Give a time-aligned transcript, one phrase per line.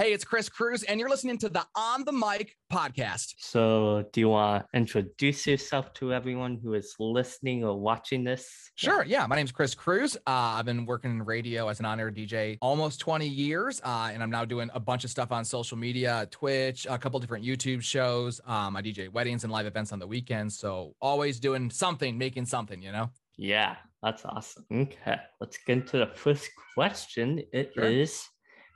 [0.00, 3.34] Hey, it's Chris Cruz, and you're listening to the On the Mic podcast.
[3.36, 8.70] So, do you want to introduce yourself to everyone who is listening or watching this?
[8.76, 9.04] Sure.
[9.04, 9.26] Yeah.
[9.26, 10.16] My name's Chris Cruz.
[10.16, 14.08] Uh, I've been working in radio as an on air DJ almost 20 years, uh,
[14.10, 17.44] and I'm now doing a bunch of stuff on social media, Twitch, a couple different
[17.44, 18.40] YouTube shows.
[18.46, 20.58] Um, I DJ weddings and live events on the weekends.
[20.58, 23.10] So, always doing something, making something, you know?
[23.36, 24.64] Yeah, that's awesome.
[24.72, 27.42] Okay, let's get into the first question.
[27.52, 27.84] It Sure.
[27.84, 28.24] is,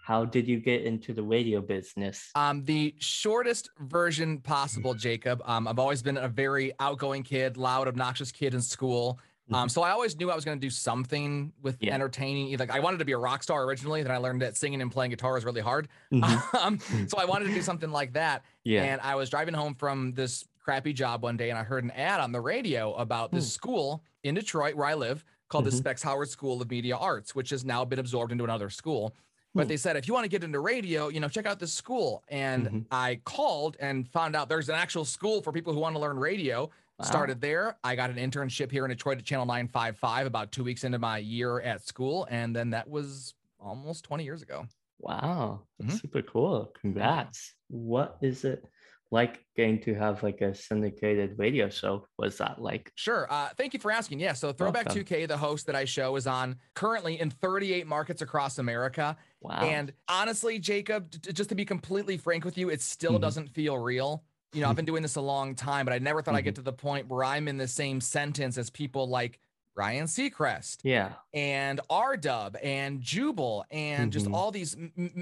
[0.04, 2.30] how did you get into the radio business?
[2.34, 5.40] Um, the shortest version possible, Jacob.
[5.46, 9.18] Um, I've always been a very outgoing kid, loud, obnoxious kid in school.
[9.50, 11.94] Um, so I always knew I was going to do something with Yeah.
[11.94, 12.54] entertaining.
[12.58, 14.02] Like I wanted to be a rock star originally.
[14.02, 15.88] Then I learned that singing and playing guitar is really hard.
[16.12, 16.54] Mhm.
[16.62, 18.42] um, so I wanted to do something like that.
[18.64, 18.82] Yeah.
[18.82, 21.90] And I was driving home from this crappy job one day, and I heard an
[21.92, 23.50] ad on the radio about this Hmm.
[23.54, 25.78] school in Detroit where I live called the Mhm.
[25.78, 29.14] Specs Howard School of Media Arts, which has now been absorbed into another school.
[29.54, 31.72] But they said, if you want to get into radio, you know, check out this
[31.72, 32.24] school.
[32.28, 32.86] And Mhm.
[32.90, 36.18] I called and found out there's an actual school for people who want to learn
[36.18, 36.70] radio.
[36.98, 37.04] Wow.
[37.06, 37.76] Started there.
[37.84, 41.18] I got an internship here in Detroit at Channel 955 about two weeks into my
[41.18, 42.26] year at school.
[42.30, 44.66] And then that was almost 20 years ago.
[44.98, 46.00] Wow, that's Mhm.
[46.00, 46.66] super cool.
[46.80, 47.54] Congrats.
[47.68, 48.64] What is it
[49.10, 52.06] like getting to have like a syndicated radio show?
[52.18, 52.90] Was that like?
[52.96, 53.26] Sure.
[53.30, 54.20] Uh, thank you for asking.
[54.20, 54.32] Yeah.
[54.32, 55.04] So Throwback Welcome.
[55.04, 59.16] 2K, the host that I show, is on currently in 38 markets across America.
[59.40, 59.60] Wow.
[59.62, 63.20] And honestly, Jacob, t- just to be completely frank with you, it still Mhm.
[63.20, 64.24] doesn't feel real.
[64.52, 66.44] You know, I've been doing this a long time, but I never thought I'd Mm-hmm.
[66.44, 69.38] get to the point where I'm in the same sentence as people like
[69.76, 71.12] Ryan Seacrest yeah.
[71.32, 74.34] and R Dub and Jubal and just Mhm.
[74.34, 74.76] all these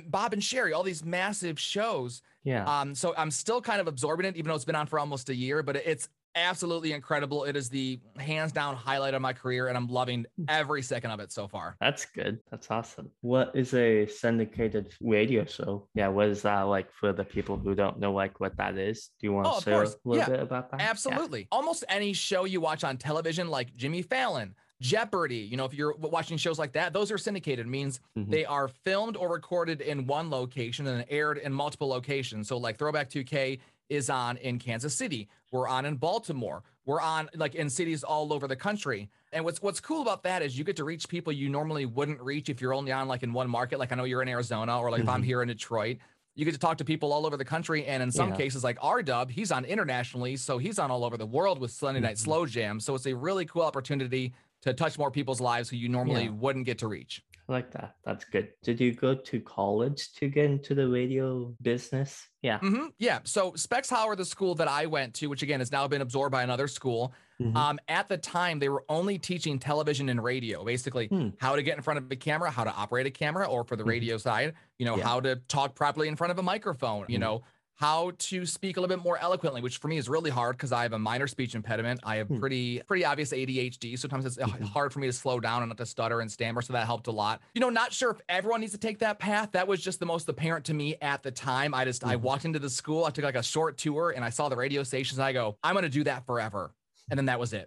[0.06, 2.22] Bob and Sheri, all these massive shows.
[2.45, 2.64] Yeah.
[2.80, 5.28] Um, so I'm still kind of absorbing it, even though it's been on for almost
[5.30, 7.44] a year, but it's absolutely incredible.
[7.44, 10.44] It is the hands down highlight of my career, and I'm loving Hmm.
[10.48, 11.77] every second of it so far.
[11.80, 12.41] That's good.
[12.50, 13.11] That's awesome.
[13.20, 15.89] What is a syndicated radio show?
[15.94, 19.11] Yeah, what is that like for the people who don't know like what that is?
[19.20, 19.94] Do you want Oh, to share course.
[19.94, 20.80] a little Yeah, bit about that?
[20.80, 20.91] Yeah.
[20.91, 21.48] Absolutely.
[21.52, 25.95] Almost any show you watch on television, like Jimmy Fallon, Jeopardy, you know, if you're
[25.96, 28.30] watching shows like that, those are syndicated, means Mhm.
[28.30, 32.48] they are filmed or recorded in one location and aired in multiple locations.
[32.48, 35.29] So, like Throwback 2K is on in Kansas City.
[35.51, 36.63] We're on in Baltimore.
[36.85, 39.09] We're on like in cities all over the country.
[39.33, 42.20] And what's what's cool about that is you get to reach people you normally wouldn't
[42.20, 43.79] reach if you're only on like in one market.
[43.79, 45.27] Like I know you're in Arizona, or like if I'm Mhm.
[45.27, 45.98] here in Detroit.
[46.35, 48.37] You get to talk to people all over the country, and in some Yeah.
[48.37, 51.70] cases, like R Dub, he's on internationally, so he's on all over the world with
[51.73, 52.20] Sunday Night Mhm.
[52.20, 52.81] Slow Jam.
[52.81, 54.33] So it's a really cool opportunity
[54.63, 56.31] to touch more people's lives who you normally Yeah.
[56.31, 57.23] wouldn't get to reach.
[57.48, 57.97] I like that.
[58.05, 58.53] That's good.
[58.63, 62.29] Did you go to college to get into the radio business?
[62.41, 62.58] Yeah.
[62.61, 63.19] hmm Yeah.
[63.25, 66.31] So Specs Howard, the school that I went to, which again has now been absorbed
[66.33, 67.13] by another school.
[67.41, 67.57] Mhm.
[67.57, 71.31] Um, at the time, they were only teaching television and radio, basically Hmm.
[71.39, 73.75] how to get in front of a camera, how to operate a camera, or for
[73.75, 73.89] the Mhm.
[73.89, 75.05] radio side, you know, Yeah.
[75.05, 77.23] how to talk properly in front of a microphone, you Mhm.
[77.23, 77.42] know,
[77.83, 80.70] how to speak a little bit more eloquently, which for me is really hard because
[80.70, 81.98] I have a minor speech impediment.
[82.05, 82.39] I have Hmm.
[82.39, 83.97] pretty pretty obvious ADHD.
[83.98, 84.63] Sometimes it's uh, Mhm.
[84.69, 86.63] hard for me to slow down and not to stutter and stammer.
[86.63, 87.41] So that helped a lot.
[87.55, 89.51] You know, not sure if everyone needs to take that path.
[89.51, 91.75] That was just the most apparent to me at the time.
[91.75, 92.20] I just I Mhm.
[92.20, 94.85] walked into the school, I took like a short tour and I saw the radio
[94.85, 95.19] stations.
[95.19, 96.73] I go, I'm gonna do that forever.
[97.11, 97.67] And then that was it.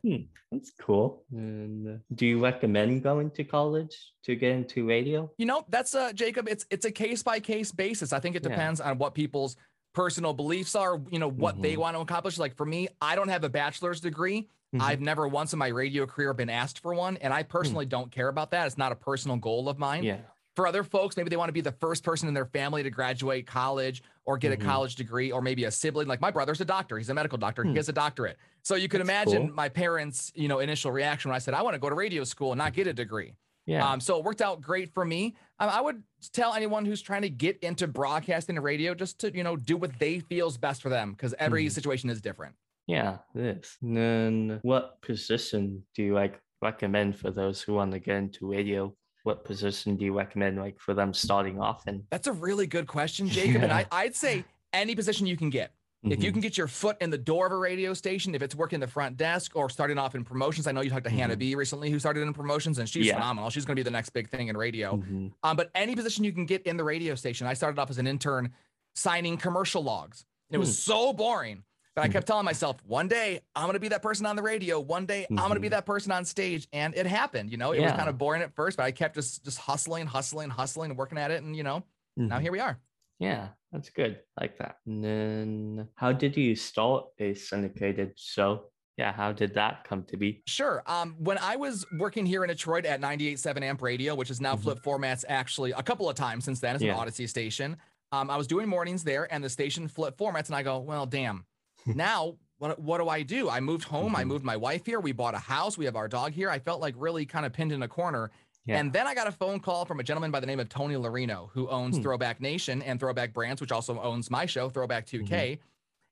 [0.50, 1.26] That's cool.
[1.32, 5.30] And uh, do you recommend going to college to get into radio?
[5.38, 8.14] You know, that's uh Jacob, it's it's a case by case basis.
[8.14, 8.50] I think it Yeah.
[8.52, 9.58] depends on what people's
[9.96, 11.78] personal beliefs are, you know, what they Mhm.
[11.78, 12.38] want to accomplish.
[12.38, 14.50] Like for me, I don't have a bachelor's degree.
[14.76, 14.82] Mhm.
[14.82, 18.12] I've never once in my radio career been asked for one, and I personally don't
[18.12, 18.68] care about that.
[18.68, 20.04] It's not a personal goal of mine.
[20.04, 20.18] Yeah.
[20.56, 22.90] For other folks, maybe they want to be the first person in their family to
[22.90, 26.08] graduate college or get a college degree, or maybe a sibling.
[26.08, 27.64] Like my brother's a doctor; he's a medical doctor.
[27.64, 27.72] Hmm.
[27.72, 28.38] He has a doctorate.
[28.64, 29.56] So you can That's imagine cool.
[29.56, 32.24] my parents' you know initial reaction when I said I want to go to radio
[32.24, 33.34] school and not get a degree.
[33.66, 33.88] Yeah.
[33.90, 35.36] Um, so it worked out great for me.
[35.60, 36.04] Um, I would
[36.34, 39.78] tell anyone who's trying to get into broadcasting and radio just to you know do
[39.78, 41.72] what they feels best for them because every Mhm.
[41.72, 42.56] situation is different.
[42.88, 43.78] Yeah, it is.
[43.82, 48.48] And then what position do you like recommend for those who want to get into
[48.48, 48.96] radio?
[49.24, 52.04] What position do you recommend like for them starting off in?
[52.12, 53.64] That's a really good question, Jacob.
[53.64, 55.72] And I, I'd say any position you can get.
[56.12, 56.34] If you Mhm.
[56.34, 58.88] can get your foot in the door of a radio station, if it's working the
[58.88, 61.40] front desk or starting off in promotions, I know you talked to Hannah Mhm.
[61.40, 63.14] B recently who started in promotions and she's Yeah.
[63.16, 63.50] phenomenal.
[63.50, 64.98] She's going to be the next big thing in radio.
[64.98, 65.34] Mhm.
[65.44, 67.48] Um, but any position you can get in the radio station.
[67.48, 68.54] I started off as an intern
[68.94, 70.26] signing commercial logs.
[70.52, 70.92] It was Hmm.
[70.92, 71.64] so boring.
[71.96, 72.12] But I Mhm.
[72.12, 74.80] kept telling myself, one day I'm going to be that person on the radio.
[74.82, 75.72] One day I'm going to be Mhm.
[75.72, 76.68] that person on stage.
[76.74, 77.50] And it happened.
[77.52, 80.06] You know, it was kind of boring at first, but I kept just just hustling,
[80.06, 81.42] hustling, hustling, working at it.
[81.42, 81.84] And you know,
[82.18, 82.78] now here we are.
[83.18, 84.20] Yeah, that's good.
[84.38, 84.78] I like that.
[84.86, 88.66] And then how did you start a syndicated show?
[88.98, 90.42] Yeah, how did that come to be?
[90.48, 90.82] Sure.
[90.88, 94.56] Um, when I was working here in Detroit at 98.7 Amp Radio, which is now
[94.56, 94.62] Mhm.
[94.62, 97.00] Flip Formats actually a couple of times since then, it's Yeah.
[97.00, 97.76] an Audacy station.
[98.14, 101.06] Um, I was doing mornings there, and the station flipped formats, and I go, well,
[101.06, 101.46] damn.
[101.86, 103.50] now what what do I do?
[103.50, 104.08] I moved home.
[104.14, 104.16] Mm-hmm.
[104.16, 105.02] I moved my wife here.
[105.02, 105.78] We bought a house.
[105.78, 106.50] We have our dog here.
[106.50, 108.32] I felt like really kind of pinned in a corner.
[108.66, 108.80] Yeah.
[108.80, 110.96] And then I got a phone call from a gentleman by the name of Tony
[110.96, 112.04] Larino, who owns hmm.
[112.04, 115.28] Throwback Nation and Throwback Brands, which also owns my show, Throwback 2K.
[115.28, 115.62] Mm-hmm.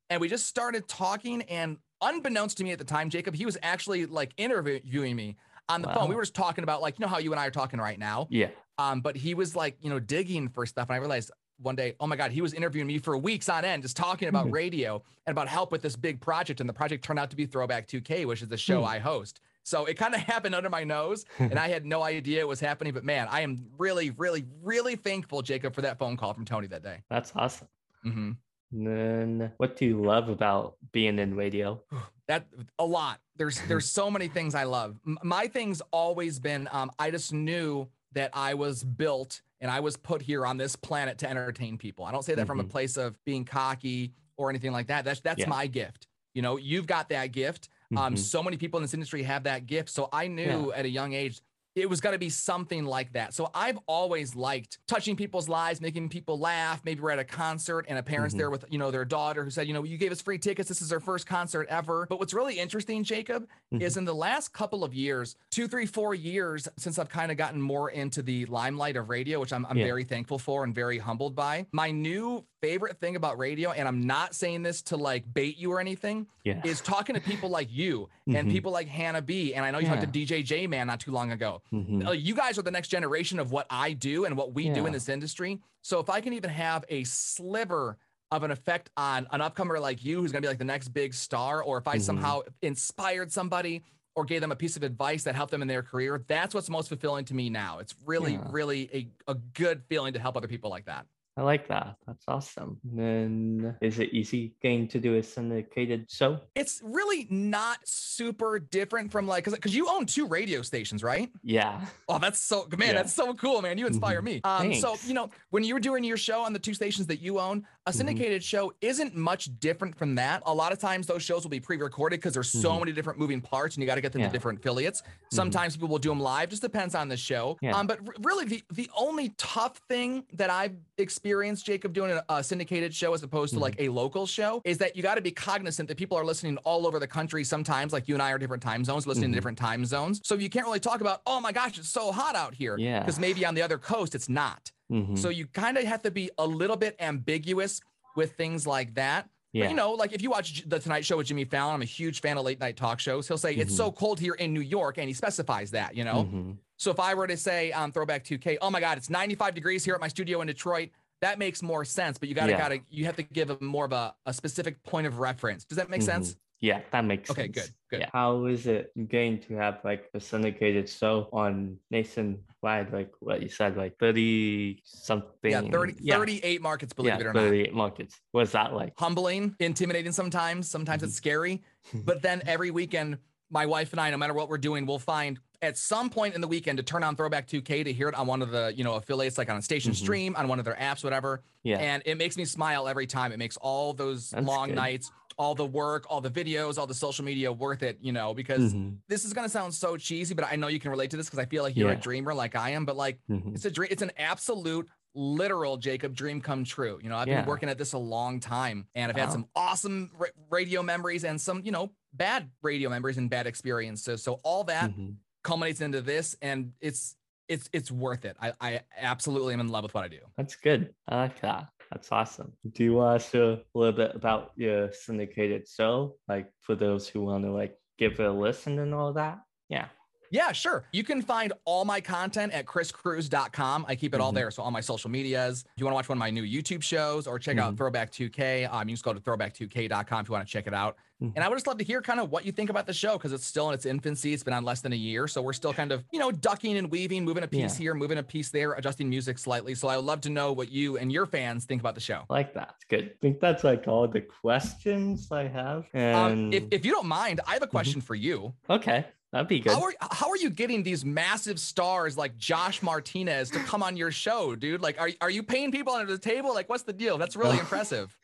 [0.10, 1.42] And we just started talking.
[1.44, 5.36] And unbeknownst to me at the time, Jacob, he was actually like interviewing me
[5.70, 5.96] on the wow.
[5.96, 6.10] phone.
[6.10, 7.98] We were just talking about like, you know how you and I are talking right
[7.98, 8.28] now.
[8.30, 8.50] Yeah.
[8.78, 10.90] Um, but he was like, you know, digging for stuff.
[10.90, 13.66] And I realized one day, oh my God, he was interviewing me for weeks on
[13.66, 14.56] end, just talking about mm-hmm.
[14.56, 16.60] radio and about help with this big project.
[16.60, 18.88] And the project turned out to be Throwback 2K, which is the show mm.
[18.88, 19.40] I host.
[19.63, 22.60] So it kind of happened under my nose, and I had no idea it was
[22.60, 22.94] happening.
[22.94, 26.68] But man, I am really, really, really thankful, Jacob, for that phone call from Tony
[26.68, 27.01] that day.
[27.10, 27.68] That's awesome.
[28.06, 28.31] Mm-hmm.
[28.74, 31.81] And then, what do you love about being in radio?
[32.30, 32.48] That
[32.80, 33.19] a lot.
[33.36, 34.98] There's there's so many things I love.
[35.04, 39.98] My thing's always been um, I just knew that I was built and I was
[39.98, 42.06] put here on this planet to entertain people.
[42.06, 42.48] I don't say that mm-hmm.
[42.48, 42.71] from a mm-hmm.
[42.71, 45.04] place of being cocky or anything like that.
[45.04, 45.50] That's that's yeah.
[45.50, 46.07] my gift.
[46.33, 47.69] You know, you've got that gift.
[47.98, 48.16] Um, mm-hmm.
[48.16, 49.90] so many people in this industry have that gift.
[49.90, 50.80] So I knew yeah.
[50.80, 51.42] at a young age
[51.75, 53.34] it was going to be something like that.
[53.34, 56.81] So I've always liked touching people's lives, making people laugh.
[56.86, 58.40] Maybe we're at a concert and a parent's mm-hmm.
[58.40, 60.70] there with, you know, their daughter who said, you know, you gave us free tickets.
[60.70, 62.06] This is our first concert ever.
[62.10, 63.81] But what's really interesting, Jacob, mm-hmm.
[63.81, 67.38] is in the last couple of years, two, three, four years since I've kind of
[67.38, 69.86] gotten more into the limelight of radio, which I'm, I'm yeah.
[69.86, 71.66] very thankful for and very humbled by.
[71.72, 75.72] My new favorite thing about radio, and I'm not saying this to like bait you
[75.72, 76.62] or anything, yeah.
[76.64, 78.52] is talking to people like you and mm-hmm.
[78.52, 79.54] people like Hannah B.
[79.54, 79.96] And I know you yeah.
[79.96, 81.62] talked to DJ J Man not too long ago.
[81.71, 82.07] Mm-hmm.
[82.07, 84.74] Uh, you guys are the next generation of what I do and what we yeah.
[84.74, 85.60] do in this industry.
[85.81, 87.98] So if I can even have a sliver
[88.31, 90.89] of an effect on an upcomer like you who's going to be like the next
[90.89, 92.01] big star, or if I mm-hmm.
[92.01, 93.83] somehow inspired somebody
[94.15, 96.69] or gave them a piece of advice that helped them in their career, that's what's
[96.69, 97.80] most fulfilling to me now.
[97.80, 98.48] It's really, yeah.
[98.50, 101.06] really a, a good feeling to help other people like that.
[101.36, 101.96] I like that.
[102.06, 102.78] That's awesome.
[102.84, 106.40] then is it easy getting to do a syndicated show?
[106.54, 111.32] It's really not super different from like because you own two radio stations, right?
[111.42, 111.82] Yeah.
[112.08, 112.94] Oh, that's so man, yeah.
[112.94, 113.80] that's so cool, man.
[113.80, 114.26] You inspire mm-hmm.
[114.26, 114.42] me.
[114.44, 117.20] Um, so you know when you were doing your show on the two stations that
[117.20, 117.98] you own, a mm-hmm.
[117.98, 118.58] syndicated mm-hmm.
[118.68, 120.44] show isn't much different from that.
[120.46, 122.80] A lot of times those shows will be pre-recorded because there's so mm-hmm.
[122.82, 124.28] many different moving parts and you got to get them yeah.
[124.28, 125.02] to different affiliates.
[125.02, 125.36] Mm-hmm.
[125.36, 126.50] Sometimes people will do them live.
[126.50, 127.58] Just depends on the show.
[127.60, 127.76] Yeah.
[127.76, 132.22] Um, but really the the only tough thing that I've experienced experience, Jacob, doing a,
[132.28, 133.64] a syndicated show as opposed to mm-hmm.
[133.64, 136.58] like a local show is that you got to be cognizant that people are listening
[136.66, 139.31] all over the country sometimes, like you and I are different time zones, listening mm-hmm.
[139.31, 140.20] to different time zones.
[140.25, 142.78] So you can't really talk about, oh my gosh, it's so hot out here.
[142.78, 143.00] Yeah.
[143.00, 144.70] Because maybe on the other coast, it's not.
[144.92, 145.16] Mm-hmm.
[145.16, 147.80] So you kind of have to be a little bit ambiguous
[148.18, 149.30] with things like that.
[149.54, 149.64] Yeah.
[149.64, 151.86] But, you know, like if you watch the Tonight Show with Jimmy Fallon, I'm a
[151.86, 153.30] huge fan of late night talk shows.
[153.30, 153.62] He'll say mm-hmm.
[153.62, 156.25] it's so cold here in New York, and he specifies that, you know.
[156.25, 156.52] Mm-hmm.
[156.78, 159.54] So if I were to say on um, Throwback 2K, oh my God, it's 95
[159.54, 160.90] degrees here at my studio in Detroit,
[161.24, 162.18] that makes more sense.
[162.18, 162.58] But you gotta yeah.
[162.58, 165.64] gotta you have to give a more of a, a specific point of reference.
[165.64, 166.24] Does that make mm-hmm.
[166.24, 166.36] sense?
[166.60, 167.56] Yeah, that makes okay, sense.
[167.56, 168.00] good, good.
[168.02, 168.10] Yeah.
[168.14, 173.50] How is it going to have like a syndicated show on nationwide, like what you
[173.50, 175.52] said, like 30 something?
[175.52, 176.16] Yeah, 30, yeah.
[176.16, 177.75] 38 markets, believe yeah, it or 38 not.
[177.75, 178.22] markets.
[178.31, 178.94] What's that like?
[178.98, 180.70] Humbling, intimidating sometimes.
[180.70, 181.10] Sometimes mm-hmm.
[181.10, 181.64] it's scary.
[182.06, 183.18] but then every weekend,
[183.54, 186.42] my wife and I, no matter what we're doing, we'll find at some point in
[186.42, 188.84] the weekend to turn on Throwback 2K to hear it on one of the you
[188.84, 190.04] know affiliates, like on a station mm-hmm.
[190.04, 191.44] stream, on one of their apps, whatever.
[191.62, 191.78] Yeah.
[191.78, 193.32] And it makes me smile every time.
[193.32, 194.75] It makes all those That's long good.
[194.75, 198.00] nights, all the work, all the videos, all the social media worth it.
[198.01, 198.96] You know, because mm-hmm.
[199.08, 201.39] this is gonna sound so cheesy, but I know you can relate to this because
[201.39, 201.98] I feel like you're yeah.
[201.98, 202.86] a dreamer like I am.
[202.86, 203.54] But like, mm-hmm.
[203.54, 203.89] it's a dream.
[203.92, 207.00] It's an absolute literal Jacob dream come true.
[207.01, 207.41] You know, I've yeah.
[207.41, 209.24] been working at this a long time and I've wow.
[209.24, 213.48] had some awesome ra- radio memories and some, you know, bad radio memories and bad
[213.48, 214.24] experiences.
[214.24, 215.12] So all that mm-hmm
[215.43, 217.15] culminates into this and it's
[217.50, 218.38] it's it's worth it.
[218.41, 220.20] I, I absolutely am in love with what I do.
[220.38, 220.93] That's good.
[221.08, 221.67] I like that.
[221.91, 222.53] That's awesome.
[222.72, 226.15] Do you want to share a little bit about your syndicated show?
[226.27, 229.39] Like for those who want to like give it a listen and all that?
[229.70, 229.88] Yeah.
[230.34, 230.84] Yeah, sure.
[230.92, 233.86] You can find all my content at chriscruz.com.
[233.88, 234.24] I keep it mm-hmm.
[234.24, 234.50] all there.
[234.50, 235.63] So all my social medias.
[235.63, 237.68] If you want to watch one of my new YouTube shows or check mm-hmm.
[237.68, 240.66] out Throwback 2K, um, you can just go to throwback2k.com if you want to check
[240.66, 240.98] it out.
[241.22, 241.34] Mm-hmm.
[241.36, 243.13] And I would just love to hear kind of what you think about the show
[243.13, 244.34] because it's still in its infancy.
[244.34, 245.28] It's been on less than a year.
[245.28, 247.84] So we're still kind of, you know, ducking and weaving, moving a piece yeah.
[247.84, 249.75] here, moving a piece there, adjusting music slightly.
[249.75, 252.24] So I would love to know what you and your fans think about the show.
[252.28, 252.74] I like that.
[252.78, 253.12] It's good.
[253.12, 255.86] I think that's like all the questions I have.
[255.94, 256.16] And...
[256.16, 257.72] Um, if, if you don't mind, I have a mm-hmm.
[257.72, 258.54] question for you.
[258.68, 259.06] Okay.
[259.34, 259.74] That'd be good.
[259.74, 263.98] How are, how are you getting these massive stars like Josh Martinez to come on
[263.98, 264.82] your show, dude?
[264.84, 266.54] Like, are, are you paying people under the table?
[266.54, 267.18] Like, what's the deal?
[267.18, 268.16] That's really impressive.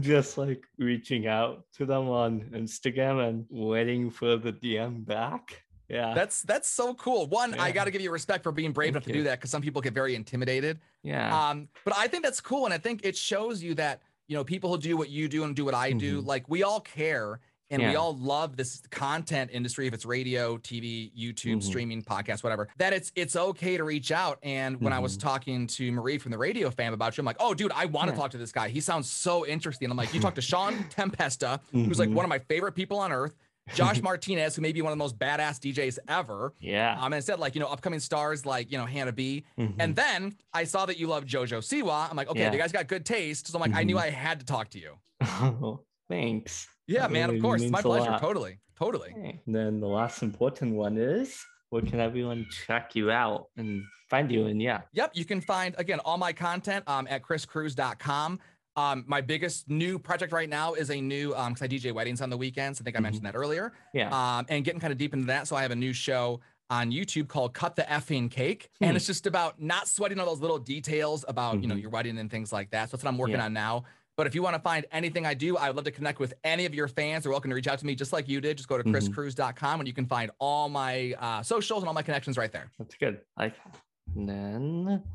[0.00, 5.62] Just like reaching out to them on Instagram and waiting for the DM back.
[5.90, 6.14] Yeah.
[6.14, 7.26] That's that's so cool.
[7.26, 9.38] One, I got to give you respect for being brave Thank enough to do that
[9.38, 10.80] because some people get very intimidated.
[11.02, 11.50] yeah.
[11.50, 14.44] Um, but I think that's cool, and I think it shows you that you know
[14.44, 16.26] people who do what you do and do what I do, Mhm.
[16.26, 17.40] like we all care
[17.74, 19.86] and we all love this content industry.
[19.86, 21.62] If it's radio, TV, YouTube, Mhm.
[21.62, 24.38] streaming, podcast, whatever, that it's it's okay to reach out.
[24.42, 25.20] And when I was Mhm.
[25.22, 28.08] talking to Marie from the Radio Fam about you, I'm like, oh, dude, I want
[28.08, 28.20] to Yeah.
[28.20, 28.68] talk to this guy.
[28.68, 29.90] He sounds so interesting.
[29.90, 32.14] I'm like, you talk to Sean Tempesta, who's like Mhm.
[32.14, 33.34] one of my favorite people on earth.
[33.74, 36.52] Josh Martinez, who may be one of the most badass DJs ever.
[36.60, 36.98] yeah.
[37.00, 39.44] Um, and said like, you know, upcoming stars like, you know, Hannah B.
[39.58, 39.76] Mhm.
[39.78, 42.10] And then I saw that you love JoJo Siwa.
[42.10, 42.52] I'm like, okay, Yeah.
[42.52, 43.46] you guys got good taste.
[43.48, 44.02] So I'm like, I knew Mhm.
[44.02, 44.98] I had to talk to you.
[46.08, 46.66] thanks.
[46.86, 47.62] Yeah, That man, of course.
[47.68, 48.16] My pleasure.
[48.20, 48.58] Totally.
[48.78, 49.10] Totally.
[49.16, 49.40] Okay.
[49.46, 51.38] Then the last important one is
[51.70, 54.46] where can everyone check you out and find you?
[54.46, 54.82] And yeah.
[54.92, 55.12] Yep.
[55.14, 58.40] You can find, again, all my content um, at chriscruz.com.
[58.76, 62.20] Um, my biggest new project right now is a new, um, cause I DJ weddings
[62.20, 62.80] on the weekends.
[62.80, 63.02] I think I Mhm.
[63.04, 63.72] mentioned that earlier.
[63.92, 64.08] Yeah.
[64.10, 65.46] um, and getting kind of deep into that.
[65.46, 68.70] So I have a new show on YouTube called Cut the Effing Cake.
[68.80, 68.96] And Hmm.
[68.96, 71.82] it's just about not sweating all those little details about, you know, Mhm.
[71.82, 72.90] your wedding and things like that.
[72.90, 73.44] So that's what I'm working Yeah.
[73.44, 73.84] on now.
[74.16, 76.34] But if you want to find anything I do, I would love to connect with
[76.44, 77.24] any of your fans.
[77.24, 78.56] They're welcome to reach out to me just like you did.
[78.56, 78.92] Just go to Mhm.
[78.94, 82.70] chriscruz.com and you can find all my uh, socials and all my connections right there.
[82.78, 83.20] That's good.
[83.36, 85.08] And then I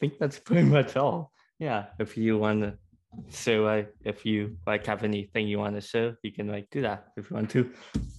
[0.00, 1.32] think that's pretty much all.
[1.58, 1.86] Yeah.
[1.98, 2.78] If you want to,
[3.28, 6.80] so uh, if you like have anything you want to show, you can like do
[6.80, 7.70] that if you want to.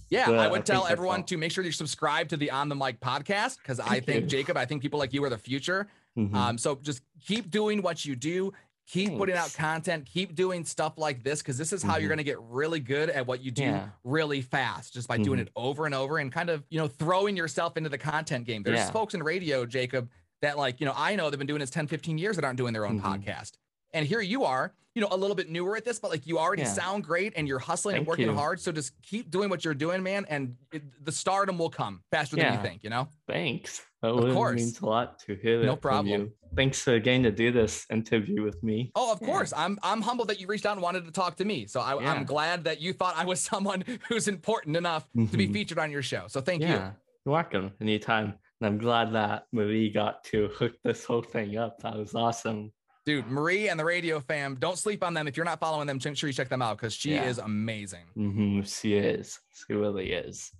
[0.08, 1.26] Yeah, But I I would think tell everyone all.
[1.26, 4.26] to make sure you subscribe to the On the Mic podcast because I think, you.
[4.28, 5.88] Jacob, I think people like you are the future.
[6.16, 6.34] Mhm.
[6.34, 8.52] Um, so just keep doing what you do.
[8.88, 10.06] Keep putting out content.
[10.06, 12.08] Keep doing stuff like this because this is how you're Mhm.
[12.08, 13.88] going to get really good at what you do Yeah.
[14.04, 15.42] really fast, just by doing Mhm.
[15.42, 18.62] it over and over and kind of you know throwing yourself into the content game.
[18.62, 18.90] There's Yeah.
[18.90, 20.10] folks in radio, Jacob,
[20.42, 22.56] that like you know I know they've been doing this 10, 15 years that aren't
[22.58, 23.04] doing their own Mhm.
[23.24, 23.52] podcast,
[23.92, 26.38] and here you are, you know, a little bit newer at this, but like you
[26.38, 26.68] already Yeah.
[26.68, 28.34] sound great and you're hustling and working you.
[28.34, 28.60] hard.
[28.60, 32.36] So just keep doing what you're doing, man, and it, the stardom will come faster
[32.36, 32.82] than you think.
[32.84, 33.08] You know.
[33.26, 33.82] Thanks.
[34.02, 34.56] That Of course.
[34.56, 36.20] means a lot to hear that No from problem.
[36.22, 36.32] you.
[36.56, 38.90] Thanks again to do this interview with me.
[38.94, 39.28] Oh, of Yeah.
[39.28, 39.52] course.
[39.56, 41.66] I'm I'm humbled that you reached out and wanted to talk to me.
[41.66, 42.12] So I, Yeah.
[42.12, 45.52] I'm glad that you thought I was someone who's important enough to be Mhm.
[45.52, 46.24] featured on your show.
[46.28, 46.92] So thank yeah,
[47.24, 48.34] you're welcome anytime.
[48.60, 51.80] And I'm glad that Marie got to hook this whole thing up.
[51.82, 52.72] That was awesome.
[53.04, 53.26] Dude.
[53.26, 54.56] Marie and the Radio Fam.
[54.56, 55.26] Don't sleep on them.
[55.28, 57.24] If you're not following them, make sure you check them out because she Yeah.
[57.24, 58.04] is amazing.
[58.16, 58.62] Mm-hmm.
[58.62, 59.38] She is.
[59.66, 60.50] She really is.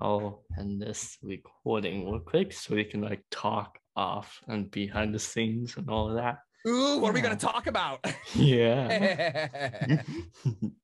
[0.00, 5.18] Oh, and this recording real quick so we can like talk off and behind the
[5.18, 6.38] scenes and all of that.
[6.66, 8.04] Ooh, what are we gonna talk about?
[8.34, 9.56] Yeah.